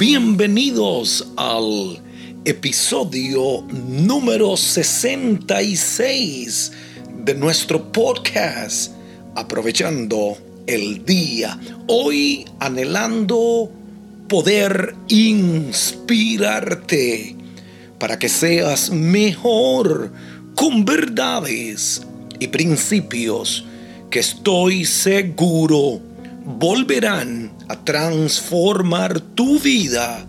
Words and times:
Bienvenidos 0.00 1.28
al 1.36 2.00
episodio 2.46 3.60
número 3.70 4.56
66 4.56 6.72
de 7.22 7.34
nuestro 7.34 7.92
podcast, 7.92 8.92
aprovechando 9.34 10.38
el 10.66 11.04
día. 11.04 11.60
Hoy 11.86 12.46
anhelando 12.60 13.70
poder 14.26 14.94
inspirarte 15.08 17.36
para 17.98 18.18
que 18.18 18.30
seas 18.30 18.88
mejor 18.88 20.10
con 20.54 20.86
verdades 20.86 22.00
y 22.38 22.46
principios 22.46 23.66
que 24.08 24.20
estoy 24.20 24.86
seguro 24.86 26.00
volverán 26.46 27.59
a 27.70 27.84
transformar 27.84 29.20
tu 29.20 29.60
vida, 29.60 30.26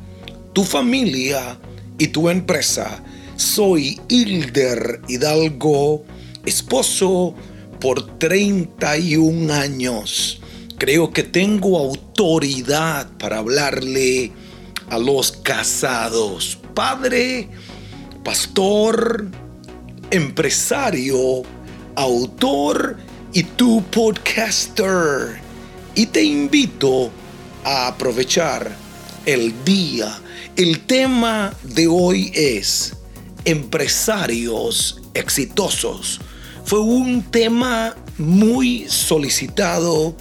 tu 0.54 0.64
familia 0.64 1.58
y 1.98 2.10
tu 2.10 2.30
empresa. 2.30 3.04
Soy 3.36 4.00
Hilder 4.10 5.02
Hidalgo, 5.08 6.04
esposo 6.46 7.34
por 7.80 8.20
31 8.20 9.52
años. 9.52 10.40
Creo 10.78 11.10
que 11.10 11.24
tengo 11.24 11.80
autoridad 11.80 13.10
para 13.18 13.40
hablarle 13.40 14.32
a 14.92 15.00
los 15.00 15.32
casados. 15.32 16.60
Padre, 16.76 17.50
pastor, 18.24 19.26
empresario, 20.12 21.42
autor 21.96 22.98
y 23.34 23.42
tu 23.42 23.82
podcaster. 23.86 25.42
Y 25.96 26.06
te 26.06 26.24
invito 26.24 27.12
a 27.64 27.88
aprovechar 27.88 28.76
el 29.26 29.54
día. 29.64 30.20
El 30.56 30.82
tema 30.82 31.54
de 31.64 31.88
hoy 31.88 32.32
es 32.34 32.94
empresarios 33.46 35.02
exitosos. 35.14 36.20
Fue 36.66 36.80
un 36.80 37.24
tema 37.24 37.96
muy 38.18 38.86
solicitado 38.88 40.16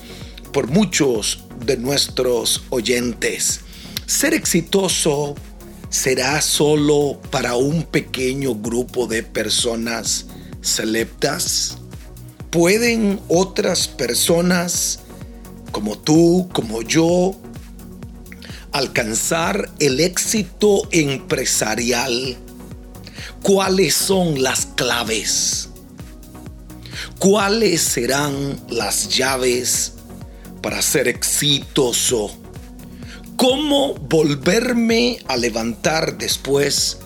por 0.52 0.68
muchos 0.68 1.44
de 1.64 1.76
nuestros 1.76 2.62
oyentes. 2.70 3.60
Ser 4.06 4.34
exitoso 4.34 5.34
será 5.90 6.40
solo 6.40 7.20
para 7.30 7.56
un 7.56 7.82
pequeño 7.82 8.54
grupo 8.54 9.06
de 9.06 9.22
personas 9.22 10.26
selectas. 10.60 11.78
¿Pueden 12.50 13.20
otras 13.28 13.86
personas 13.86 15.00
como 15.70 15.98
tú, 15.98 16.48
como 16.52 16.82
yo, 16.82 17.34
alcanzar 18.72 19.70
el 19.78 20.00
éxito 20.00 20.88
empresarial? 20.90 22.36
¿Cuáles 23.42 23.94
son 23.94 24.42
las 24.42 24.66
claves? 24.66 25.68
¿Cuáles 27.18 27.80
serán 27.80 28.60
las 28.68 29.08
llaves 29.08 29.94
para 30.62 30.82
ser 30.82 31.08
exitoso? 31.08 32.30
¿Cómo 33.36 33.94
volverme 33.94 35.18
a 35.28 35.36
levantar 35.36 36.18
después 36.18 36.98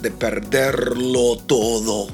de 0.00 0.10
perderlo 0.10 1.36
todo? 1.46 2.08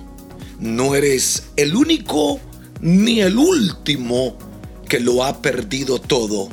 No 0.59 0.95
eres 0.95 1.45
el 1.57 1.77
único 1.77 2.41
ni 2.81 3.21
el 3.21 3.37
último 3.37 4.39
que 4.89 5.01
lo 5.01 5.25
ha 5.25 5.43
perdido 5.43 6.01
todo, 6.01 6.49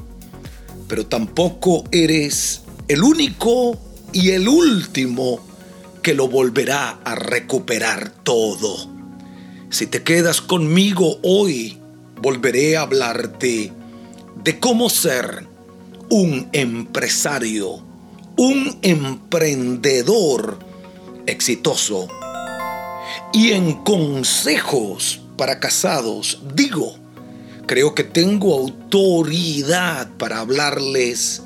pero 0.87 1.05
tampoco 1.05 1.83
eres 1.91 2.61
el 2.87 3.03
único 3.03 3.77
y 4.11 4.31
el 4.31 4.47
último 4.47 5.39
que 6.01 6.13
lo 6.13 6.27
volverá 6.27 6.99
a 7.03 7.15
recuperar 7.15 8.09
todo. 8.23 8.89
Si 9.69 9.87
te 9.87 10.03
quedas 10.03 10.41
conmigo 10.41 11.17
hoy, 11.23 11.79
volveré 12.21 12.77
a 12.77 12.81
hablarte 12.81 13.71
de 14.43 14.59
cómo 14.59 14.89
ser 14.89 15.47
un 16.09 16.49
empresario, 16.51 17.81
un 18.37 18.77
emprendedor 18.81 20.59
exitoso. 21.25 22.07
Y 23.31 23.51
en 23.51 23.73
consejos 23.83 25.21
para 25.37 25.59
casados 25.59 26.41
digo, 26.53 27.02
creo 27.65 27.95
que 27.95 28.03
tengo 28.03 28.53
autoridad 28.53 30.09
para 30.17 30.39
hablarles 30.39 31.43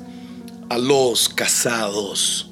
a 0.68 0.78
los 0.78 1.28
casados. 1.28 2.50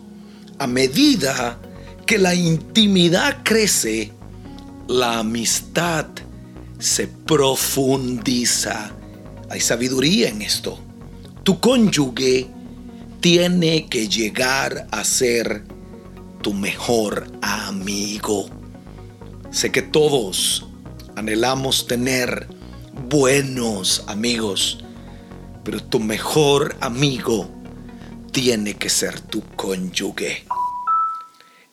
A 0.58 0.66
medida 0.66 1.58
que 2.06 2.18
la 2.18 2.34
intimidad 2.34 3.42
crece, 3.42 4.12
la 4.88 5.18
amistad 5.18 6.06
se 6.78 7.08
profundiza. 7.08 8.92
Hay 9.50 9.60
sabiduría 9.60 10.28
en 10.28 10.42
esto. 10.42 10.78
Tu 11.42 11.60
cónyuge 11.60 12.48
tiene 13.20 13.86
que 13.86 14.08
llegar 14.08 14.86
a 14.90 15.04
ser 15.04 15.64
tu 16.42 16.52
mejor 16.52 17.26
amigo. 17.42 18.48
Sé 19.50 19.72
que 19.72 19.82
todos 19.82 20.66
anhelamos 21.16 21.86
tener 21.86 22.55
buenos 22.96 24.02
amigos, 24.06 24.78
pero 25.64 25.82
tu 25.82 26.00
mejor 26.00 26.76
amigo 26.80 27.48
tiene 28.32 28.74
que 28.74 28.88
ser 28.88 29.20
tu 29.20 29.42
cónyuge. 29.54 30.44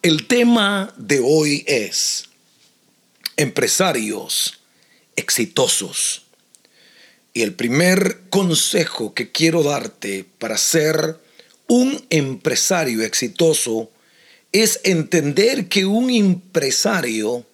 El 0.01 0.27
tema 0.27 0.93
de 0.97 1.21
hoy 1.23 1.63
es 1.65 2.29
empresarios 3.37 4.61
exitosos. 5.15 6.25
Y 7.33 7.41
el 7.41 7.55
primer 7.55 8.29
consejo 8.29 9.13
que 9.13 9.31
quiero 9.31 9.63
darte 9.63 10.25
para 10.37 10.57
ser 10.57 11.19
un 11.67 12.05
empresario 12.11 13.01
exitoso 13.01 13.89
es 14.51 14.81
entender 14.83 15.67
que 15.67 15.85
un 15.85 16.11
empresario 16.11 17.45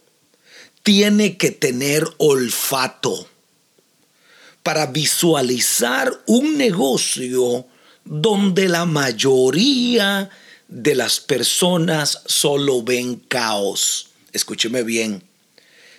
tiene 0.84 1.38
que 1.38 1.52
tener 1.52 2.04
olfato 2.18 3.30
para 4.64 4.88
visualizar 4.88 6.12
un 6.26 6.58
negocio 6.58 7.68
donde 8.04 8.68
la 8.68 8.86
mayoría 8.86 10.32
de 10.68 10.96
las 10.96 11.20
personas 11.20 12.24
solo 12.26 12.82
ven 12.84 13.16
caos. 13.16 14.10
Escúcheme 14.32 14.84
bien, 14.84 15.24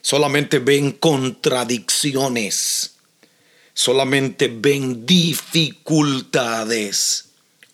solamente 0.00 0.60
ven 0.60 0.92
contradicciones, 0.92 2.92
solamente 3.74 4.46
ven 4.48 5.04
dificultades 5.04 7.24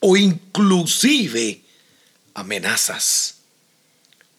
o 0.01 0.17
inclusive 0.17 1.61
amenazas. 2.35 3.35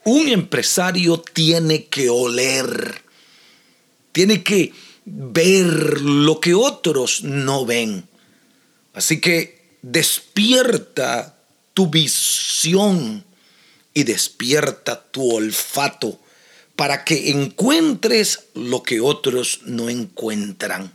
Un 0.04 0.28
empresario 0.30 1.20
tiene 1.20 1.86
que 1.86 2.10
oler, 2.10 3.04
tiene 4.12 4.42
que 4.42 4.74
ver 5.10 6.02
lo 6.02 6.42
que 6.42 6.54
otros 6.54 7.24
no 7.24 7.66
ven. 7.66 8.08
Así 8.94 9.22
que 9.22 9.78
despierta 9.82 11.40
tu 11.74 11.88
visión 11.88 13.24
y 13.94 14.04
despierta 14.04 15.02
tu 15.10 15.32
olfato 15.32 16.20
para 16.76 17.06
que 17.06 17.32
encuentres 17.32 18.48
lo 18.54 18.84
que 18.84 19.00
otros 19.00 19.62
no 19.64 19.90
encuentran. 19.90 20.94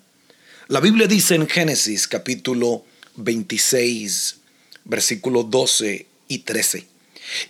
La 0.68 0.80
Biblia 0.80 1.06
dice 1.06 1.34
en 1.34 1.48
Génesis 1.48 2.06
capítulo 2.06 2.84
26, 3.16 4.36
versículos 4.84 5.50
12 5.50 6.06
y 6.28 6.38
13, 6.38 6.86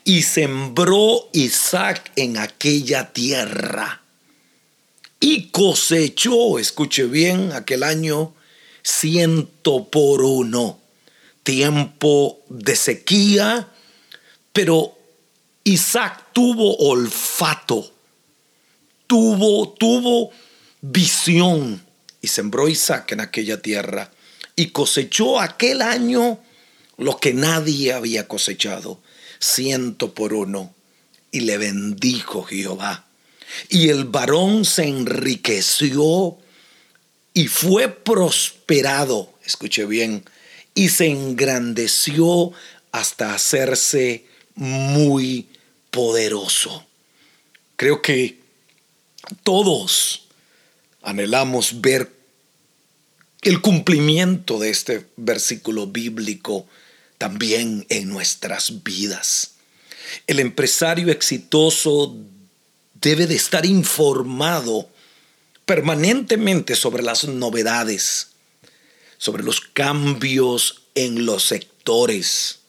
y 0.05 0.23
sembró 0.23 1.29
Isaac 1.33 2.13
en 2.17 2.39
aquella 2.39 3.13
tierra 3.13 4.02
y 5.23 5.49
cosechó, 5.49 6.59
escuche 6.59 7.05
bien, 7.05 7.53
aquel 7.53 7.85
año 7.85 8.35
ciento 8.83 9.89
por 9.89 10.23
uno, 10.23 10.79
tiempo 11.43 12.41
de 12.51 12.77
sequía, 12.77 13.69
pero 14.53 14.99
Isaac 15.65 16.33
tuvo 16.35 16.77
olfato 16.77 17.93
tuvo, 19.13 19.69
tuvo 19.69 20.31
visión 20.81 21.85
y 22.23 22.29
sembró 22.29 22.67
Isaac 22.67 23.13
en 23.13 23.21
aquella 23.21 23.61
tierra 23.61 24.11
y 24.57 24.69
cosechó 24.69 25.39
aquel 25.39 25.83
año 25.83 26.39
lo 26.97 27.19
que 27.19 27.35
nadie 27.35 27.93
había 27.93 28.27
cosechado, 28.27 29.03
ciento 29.39 30.15
por 30.15 30.33
uno. 30.33 30.75
Y 31.31 31.41
le 31.41 31.59
bendijo 31.59 32.43
Jehová. 32.43 33.05
Y 33.69 33.89
el 33.89 34.05
varón 34.05 34.65
se 34.65 34.85
enriqueció 34.85 36.39
y 37.35 37.49
fue 37.49 37.89
prosperado, 37.89 39.33
escuche 39.45 39.85
bien, 39.87 40.25
y 40.75 40.89
se 40.89 41.07
engrandeció 41.07 42.53
hasta 42.93 43.35
hacerse 43.35 44.27
muy 44.55 45.49
poderoso. 45.91 46.87
Creo 47.77 48.03
que 48.03 48.39
todos 49.43 50.27
anhelamos 51.03 51.81
ver 51.81 52.13
el 53.43 53.61
cumplimiento 53.61 54.59
de 54.59 54.71
este 54.71 55.07
versículo 55.17 55.89
bíblico 55.89 56.67
también 57.19 57.87
en 57.89 58.09
nuestras 58.09 58.83
vidas. 58.85 59.55
El 60.27 60.39
empresario 60.39 61.11
exitoso 61.11 62.17
debe 63.03 63.27
de 63.27 63.35
estar 63.35 63.67
informado 63.67 64.89
permanentemente 65.67 66.75
sobre 66.77 67.03
las 67.03 67.25
novedades, 67.25 68.29
sobre 69.19 69.43
los 69.43 69.61
cambios 69.61 70.83
en 70.95 71.27
los 71.27 71.45
sectores 71.45 72.61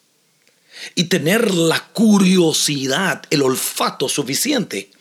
y 0.95 1.05
tener 1.05 1.53
la 1.53 1.87
curiosidad, 1.93 3.23
el 3.29 3.43
olfato 3.43 4.09
suficiente 4.09 4.91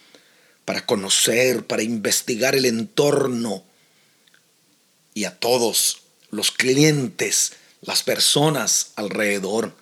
para 0.64 0.87
conocer, 0.87 1.67
para 1.67 1.82
investigar 1.82 2.55
el 2.55 2.67
entorno 2.67 3.64
y 5.14 5.25
a 5.25 5.38
todos 5.38 5.99
los 6.31 6.50
clientes, 6.50 7.55
las 7.81 8.02
personas 8.02 8.93
alrededor. 8.96 9.75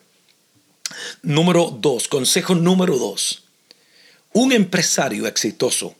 Número 1.22 1.76
dos, 1.80 2.08
consejo 2.08 2.54
número 2.54 2.96
dos. 2.98 3.42
Un 4.32 4.52
empresario 4.52 5.26
exitoso 5.26 5.96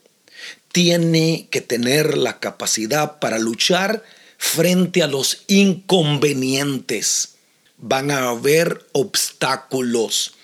tiene 0.72 1.48
que 1.50 1.60
tener 1.60 2.16
la 2.16 2.38
capacidad 2.38 3.18
para 3.18 3.38
luchar 3.38 4.04
frente 4.38 5.02
a 5.02 5.06
los 5.06 5.42
inconvenientes. 5.48 7.34
Van 7.76 8.10
a 8.10 8.28
haber 8.28 8.86
obstáculos. 8.92 10.34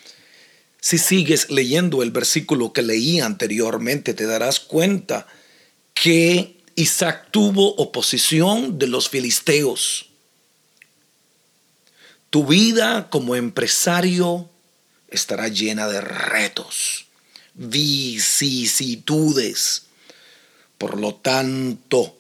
Si 0.81 0.99
sigues 0.99 1.51
leyendo 1.51 2.03
el 2.03 2.11
versículo 2.11 2.73
que 2.73 2.83
leí 2.83 3.21
anteriormente, 3.21 4.15
te 4.15 4.27
darás 4.27 4.61
cuenta 4.61 5.27
que 5.95 6.57
Isaac 6.75 7.29
tuvo 7.31 7.75
oposición 7.77 8.79
de 8.79 8.87
los 8.87 9.09
filisteos. 9.09 10.11
Tu 12.31 12.45
vida 12.45 13.09
como 13.11 13.35
empresario 13.35 14.51
estará 15.09 15.49
llena 15.49 15.89
de 15.89 16.01
retos, 16.01 17.06
vicisitudes. 17.57 19.87
Por 20.79 21.01
lo 21.01 21.17
tanto, 21.17 22.17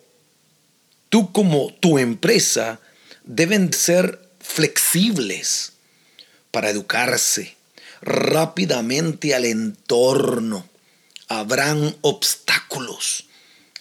tú 1.08 1.32
como 1.32 1.72
tu 1.80 1.98
empresa 1.98 2.80
deben 3.24 3.72
ser 3.72 4.28
flexibles 4.40 5.72
para 6.50 6.70
educarse 6.70 7.54
rápidamente 8.02 9.34
al 9.34 9.44
entorno. 9.44 10.66
Habrán 11.28 11.96
obstáculos 12.02 13.26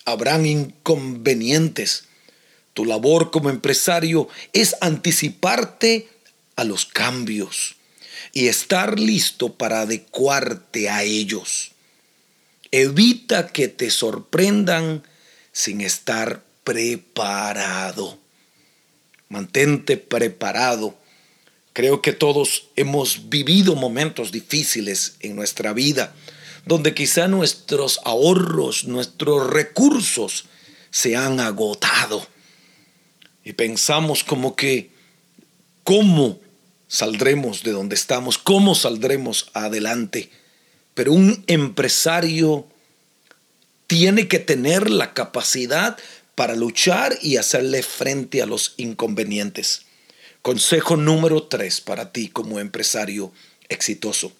habrán 0.06 0.46
inconvenientes. 0.46 2.06
Tu 2.74 2.86
labor 2.86 3.31
como 3.31 3.50
empresario 3.50 4.30
es 4.54 4.75
anticiparte 4.81 6.07
a 6.56 6.63
los 6.63 6.86
cambios 6.86 7.75
y 8.33 8.47
estar 8.47 9.00
listo 9.00 9.53
para 9.53 9.81
adecuarte 9.81 10.89
a 10.89 11.03
ellos. 11.03 11.71
Evita 12.71 13.47
que 13.47 13.67
te 13.67 13.89
sorprendan 13.89 15.03
sin 15.51 15.81
estar 15.81 16.44
preparado. 16.63 18.19
Mantente 19.29 19.97
preparado. 19.97 20.97
Creo 21.73 22.01
que 22.01 22.13
todos 22.13 22.69
hemos 22.75 23.29
vivido 23.29 23.75
momentos 23.75 24.31
difíciles 24.31 25.15
en 25.19 25.35
nuestra 25.35 25.73
vida 25.73 26.13
donde 26.65 26.94
quizá 26.94 27.27
nuestros 27.27 28.00
ahorros, 28.03 28.85
nuestros 28.85 29.50
recursos 29.50 30.45
se 30.89 31.15
han 31.15 31.39
agotado. 31.39 32.25
Y 33.44 33.53
pensamos 33.53 34.23
como 34.23 34.56
que, 34.56 34.89
¿cómo 35.83 36.39
saldremos 36.87 37.63
de 37.63 37.71
donde 37.71 37.95
estamos? 37.95 38.37
¿Cómo 38.37 38.75
saldremos 38.75 39.49
adelante? 39.53 40.29
Pero 40.93 41.13
un 41.13 41.43
empresario 41.47 42.67
tiene 43.87 44.27
que 44.27 44.39
tener 44.39 44.89
la 44.89 45.13
capacidad 45.13 45.97
para 46.35 46.55
luchar 46.55 47.17
y 47.21 47.37
hacerle 47.37 47.83
frente 47.83 48.41
a 48.41 48.45
los 48.45 48.73
inconvenientes. 48.77 49.83
Consejo 50.41 50.95
número 50.97 51.43
tres 51.43 51.81
para 51.81 52.11
ti 52.11 52.29
como 52.29 52.59
empresario 52.59 53.31
exitoso. 53.69 54.31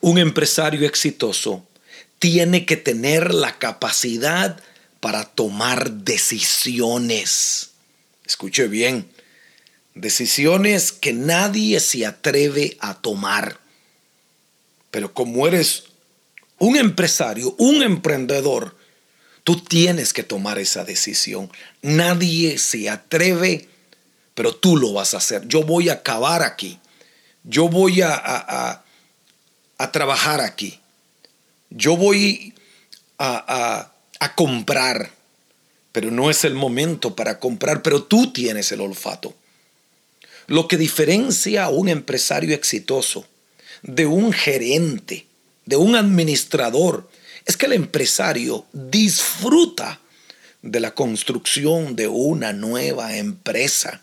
Un 0.00 0.18
empresario 0.18 0.86
exitoso 0.86 1.66
tiene 2.18 2.64
que 2.64 2.76
tener 2.76 3.34
la 3.34 3.58
capacidad 3.58 4.60
para 5.00 5.24
tomar 5.24 5.90
decisiones. 5.90 7.70
Escuche 8.24 8.68
bien, 8.68 9.08
decisiones 9.96 10.92
que 10.92 11.12
nadie 11.12 11.80
se 11.80 12.06
atreve 12.06 12.76
a 12.78 12.94
tomar. 12.94 13.58
Pero 14.92 15.12
como 15.12 15.48
eres 15.48 15.86
un 16.58 16.76
empresario, 16.76 17.54
un 17.58 17.82
emprendedor, 17.82 18.76
tú 19.42 19.60
tienes 19.60 20.12
que 20.12 20.22
tomar 20.22 20.60
esa 20.60 20.84
decisión. 20.84 21.50
Nadie 21.82 22.58
se 22.58 22.88
atreve, 22.88 23.68
pero 24.36 24.54
tú 24.54 24.76
lo 24.76 24.92
vas 24.92 25.14
a 25.14 25.18
hacer. 25.18 25.48
Yo 25.48 25.64
voy 25.64 25.88
a 25.88 25.94
acabar 25.94 26.44
aquí. 26.44 26.78
Yo 27.42 27.68
voy 27.68 28.02
a, 28.02 28.14
a 28.14 28.84
a 29.78 29.92
trabajar 29.92 30.40
aquí. 30.40 30.80
Yo 31.70 31.96
voy 31.96 32.54
a, 33.18 33.90
a, 34.20 34.34
comprar, 34.34 35.10
pero 35.92 36.10
no 36.10 36.30
es 36.30 36.44
el 36.44 36.54
momento 36.54 37.14
para 37.14 37.38
comprar, 37.38 37.82
pero 37.82 38.02
tú 38.02 38.32
tienes 38.32 38.70
el 38.72 38.80
olfato. 38.80 39.34
Lo 40.46 40.68
que 40.68 40.76
diferencia 40.76 41.64
a 41.64 41.70
un 41.70 41.88
empresario 41.88 42.54
exitoso 42.54 43.26
de 43.82 44.06
un 44.06 44.32
gerente, 44.32 45.26
de 45.64 45.76
un 45.76 45.96
administrador, 45.96 47.08
es 47.44 47.56
que 47.56 47.66
el 47.66 47.72
empresario 47.72 48.66
disfruta 48.72 50.00
de 50.62 50.80
la 50.80 50.94
construcción 50.94 51.96
de 51.96 52.08
una 52.08 52.52
nueva 52.52 53.16
empresa, 53.16 54.02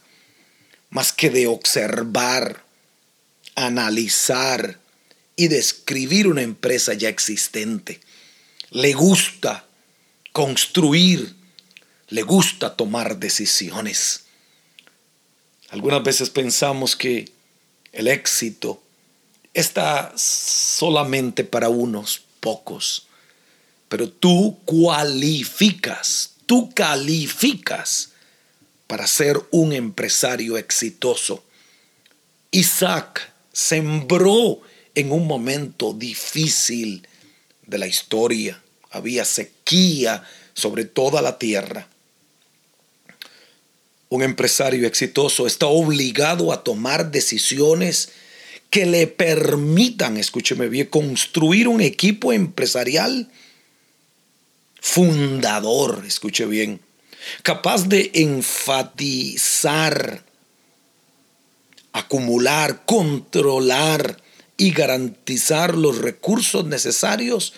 más 0.90 1.12
que 1.12 1.30
de 1.30 1.48
observar, 1.48 2.64
analizar, 3.56 4.80
y 5.36 5.48
describir 5.48 6.28
una 6.28 6.42
empresa 6.42 6.94
ya 6.94 7.10
existente. 7.10 8.00
Le 8.72 8.94
gusta 8.94 9.66
construir, 10.32 11.36
le 12.10 12.22
gusta 12.24 12.76
tomar 12.76 13.18
decisiones. 13.18 14.26
Algunas 15.74 16.04
veces 16.04 16.30
pensamos 16.30 16.96
que 16.96 17.32
el 17.94 18.08
éxito 18.08 18.80
está 19.56 20.14
solamente 20.16 21.44
para 21.44 21.68
unos 21.70 22.22
pocos, 22.40 23.08
pero 23.90 24.08
tú 24.08 24.60
cualificas, 24.66 26.36
tú 26.46 26.72
calificas 26.76 28.12
para 28.86 29.08
ser 29.08 29.42
un 29.50 29.74
empresario 29.74 30.60
exitoso. 30.60 31.44
Isaac 32.52 33.34
sembró 33.52 34.62
en 34.94 35.12
un 35.12 35.26
momento 35.26 35.92
difícil 35.92 37.08
de 37.66 37.80
la 37.80 37.88
historia. 37.88 38.62
Había 38.92 39.26
sequía 39.26 40.24
sobre 40.54 40.86
toda 40.86 41.24
la 41.24 41.40
tierra. 41.40 41.88
Un 44.14 44.22
empresario 44.22 44.86
exitoso 44.86 45.48
está 45.48 45.66
obligado 45.66 46.54
a 46.54 46.64
tomar 46.64 47.10
decisiones 47.10 48.10
que 48.70 48.86
le 48.86 49.08
permitan, 49.08 50.18
escúcheme 50.18 50.70
bien, 50.70 50.86
construir 50.86 51.68
un 51.68 51.82
equipo 51.82 52.32
empresarial 52.32 53.32
fundador, 54.80 56.04
escuche 56.06 56.46
bien, 56.46 56.80
capaz 57.42 57.90
de 57.90 58.12
enfatizar, 58.14 59.44
acumular, 61.92 62.86
controlar 62.86 64.22
y 64.58 64.74
garantizar 64.74 65.76
los 65.76 65.98
recursos 65.98 66.66
necesarios 66.66 67.54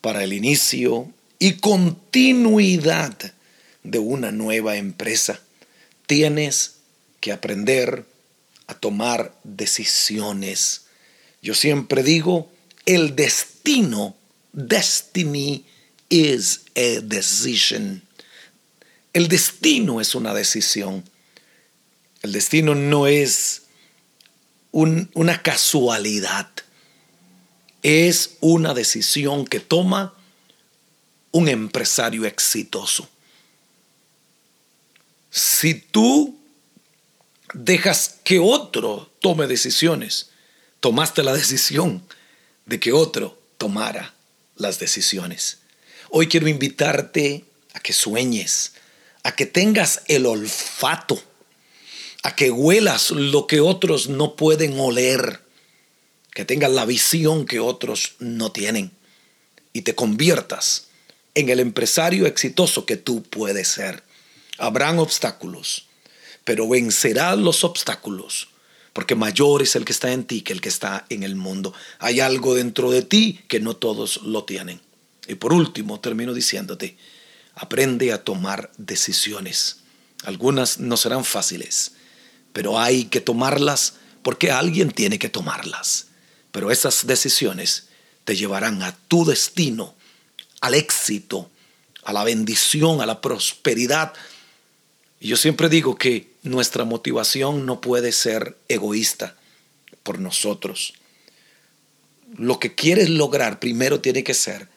para 0.00 0.24
el 0.24 0.32
inicio 0.32 1.12
y 1.38 1.58
continuidad 1.58 3.16
de 3.84 4.00
una 4.00 4.32
nueva 4.32 4.74
empresa. 4.74 5.40
Tienes 6.12 6.74
que 7.20 7.32
aprender 7.32 8.04
a 8.66 8.74
tomar 8.74 9.34
decisiones. 9.44 10.82
Yo 11.40 11.54
siempre 11.54 12.02
digo, 12.02 12.52
el 12.84 13.16
destino, 13.16 14.14
destiny 14.52 15.64
is 16.10 16.64
a 16.76 17.00
decision. 17.00 18.02
El 19.14 19.28
destino 19.28 20.02
es 20.02 20.14
una 20.14 20.34
decisión. 20.34 21.02
El 22.20 22.32
destino 22.32 22.74
no 22.74 23.06
es 23.06 23.62
una 24.70 25.42
casualidad. 25.42 26.50
Es 27.82 28.36
una 28.40 28.74
decisión 28.74 29.46
que 29.46 29.60
toma 29.60 30.12
un 31.30 31.48
empresario 31.48 32.26
exitoso. 32.26 33.08
Si 35.62 35.74
tú 35.74 36.40
dejas 37.54 38.16
que 38.24 38.40
otro 38.40 39.12
tome 39.20 39.46
decisiones, 39.46 40.30
tomaste 40.80 41.22
la 41.22 41.32
decisión 41.32 42.04
de 42.66 42.80
que 42.80 42.92
otro 42.92 43.40
tomara 43.58 44.12
las 44.56 44.80
decisiones. 44.80 45.58
Hoy 46.10 46.26
quiero 46.26 46.48
invitarte 46.48 47.44
a 47.74 47.78
que 47.78 47.92
sueñes, 47.92 48.72
a 49.22 49.36
que 49.36 49.46
tengas 49.46 50.02
el 50.08 50.26
olfato, 50.26 51.22
a 52.24 52.34
que 52.34 52.50
huelas 52.50 53.12
lo 53.12 53.46
que 53.46 53.60
otros 53.60 54.08
no 54.08 54.34
pueden 54.34 54.80
oler, 54.80 55.42
que 56.32 56.44
tengas 56.44 56.72
la 56.72 56.86
visión 56.86 57.46
que 57.46 57.60
otros 57.60 58.16
no 58.18 58.50
tienen 58.50 58.90
y 59.72 59.82
te 59.82 59.94
conviertas 59.94 60.88
en 61.36 61.50
el 61.50 61.60
empresario 61.60 62.26
exitoso 62.26 62.84
que 62.84 62.96
tú 62.96 63.22
puedes 63.22 63.68
ser. 63.68 64.02
Habrán 64.62 65.00
obstáculos, 65.00 65.86
pero 66.44 66.68
vencerás 66.68 67.36
los 67.36 67.64
obstáculos, 67.64 68.48
porque 68.92 69.16
mayor 69.16 69.60
es 69.60 69.74
el 69.74 69.84
que 69.84 69.90
está 69.90 70.12
en 70.12 70.22
ti 70.24 70.42
que 70.42 70.52
el 70.52 70.60
que 70.60 70.68
está 70.68 71.04
en 71.08 71.24
el 71.24 71.34
mundo. 71.34 71.74
Hay 71.98 72.20
algo 72.20 72.54
dentro 72.54 72.92
de 72.92 73.02
ti 73.02 73.40
que 73.48 73.58
no 73.58 73.74
todos 73.74 74.22
lo 74.22 74.44
tienen. 74.44 74.80
Y 75.26 75.34
por 75.34 75.52
último, 75.52 75.98
termino 75.98 76.32
diciéndote, 76.32 76.96
aprende 77.56 78.12
a 78.12 78.22
tomar 78.22 78.70
decisiones. 78.76 79.78
Algunas 80.24 80.78
no 80.78 80.96
serán 80.96 81.24
fáciles, 81.24 81.94
pero 82.52 82.78
hay 82.78 83.06
que 83.06 83.20
tomarlas 83.20 83.94
porque 84.22 84.52
alguien 84.52 84.92
tiene 84.92 85.18
que 85.18 85.28
tomarlas. 85.28 86.06
Pero 86.52 86.70
esas 86.70 87.04
decisiones 87.08 87.88
te 88.24 88.36
llevarán 88.36 88.84
a 88.84 88.96
tu 89.08 89.24
destino 89.24 89.96
al 90.60 90.74
éxito, 90.74 91.50
a 92.04 92.12
la 92.12 92.22
bendición, 92.22 93.00
a 93.00 93.06
la 93.06 93.20
prosperidad. 93.20 94.12
Y 95.22 95.28
yo 95.28 95.36
siempre 95.36 95.68
digo 95.68 95.94
que 95.94 96.32
nuestra 96.42 96.84
motivación 96.84 97.64
no 97.64 97.80
puede 97.80 98.10
ser 98.10 98.58
egoísta 98.66 99.36
por 100.02 100.18
nosotros. 100.18 100.94
Lo 102.36 102.58
que 102.58 102.74
quieres 102.74 103.08
lograr 103.08 103.60
primero 103.60 104.00
tiene 104.00 104.24
que 104.24 104.34
ser 104.34 104.68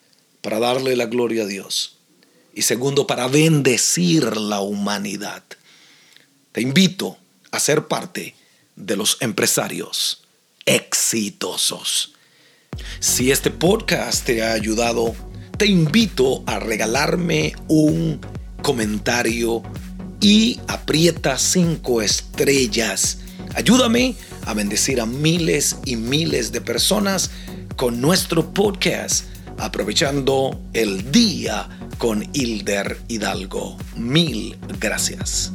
para 0.42 0.60
darle 0.60 0.96
la 0.96 1.08
gloria 1.08 1.46
a 1.46 1.48
Dios 1.48 1.98
y 2.54 2.62
segundo 2.62 3.08
para 3.08 3.28
bendecir 3.28 4.38
la 4.38 4.62
humanidad. 4.62 5.44
Te 6.52 6.62
invito 6.62 7.18
a 7.50 7.60
ser 7.60 7.88
parte 7.88 8.36
de 8.76 8.98
los 8.98 9.18
empresarios 9.22 10.26
exitosos. 10.68 12.14
Si 13.00 13.32
este 13.32 13.50
podcast 13.50 14.24
te 14.24 14.44
ha 14.44 14.54
ayudado, 14.54 15.16
te 15.58 15.66
invito 15.66 16.44
a 16.46 16.60
regalarme 16.60 17.56
un 17.68 18.22
comentario 18.62 19.64
y 20.22 20.60
aprieta 20.68 21.38
cinco 21.38 22.02
estrellas. 22.02 23.20
Ayúdame 23.56 24.16
a 24.46 24.54
bendecir 24.54 25.02
a 25.02 25.06
miles 25.06 25.78
y 25.86 25.96
miles 25.96 26.52
de 26.52 26.62
personas 26.62 27.32
con 27.76 28.02
nuestro 28.02 28.54
podcast, 28.54 29.26
aprovechando 29.58 30.60
el 30.74 31.12
día 31.12 31.70
con 31.98 32.28
Hilder 32.34 32.98
Hidalgo. 33.08 33.78
Mil 33.96 34.58
gracias. 34.80 35.52